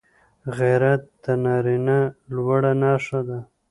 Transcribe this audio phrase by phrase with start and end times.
[0.57, 1.99] غیرت د نارینه
[2.33, 3.39] لوړه نښه ده